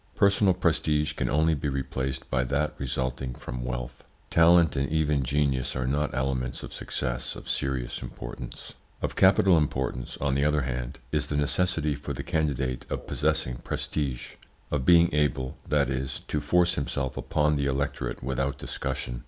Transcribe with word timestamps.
Personal 0.15 0.55
prestige 0.55 1.13
can 1.13 1.29
only 1.29 1.53
be 1.53 1.69
replaced 1.69 2.27
by 2.31 2.43
that 2.45 2.73
resulting 2.79 3.35
from 3.35 3.63
wealth. 3.63 4.03
Talent 4.31 4.75
and 4.75 4.89
even 4.89 5.21
genius 5.21 5.75
are 5.75 5.85
not 5.85 6.11
elements 6.15 6.63
of 6.63 6.73
success 6.73 7.35
of 7.35 7.47
serious 7.47 8.01
importance. 8.01 8.73
Of 9.03 9.15
capital 9.15 9.59
importance, 9.59 10.17
on 10.17 10.33
the 10.33 10.43
other 10.43 10.63
hand, 10.63 10.97
is 11.11 11.27
the 11.27 11.37
necessity 11.37 11.93
for 11.93 12.13
the 12.13 12.23
candidate 12.23 12.83
of 12.89 13.05
possessing 13.05 13.57
prestige, 13.57 14.29
of 14.71 14.85
being 14.85 15.13
able, 15.13 15.57
that 15.69 15.87
is, 15.91 16.21
to 16.29 16.41
force 16.41 16.73
himself 16.73 17.15
upon 17.15 17.55
the 17.55 17.67
electorate 17.67 18.23
without 18.23 18.57
discussion. 18.57 19.19